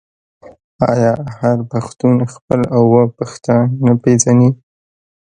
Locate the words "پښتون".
1.71-2.17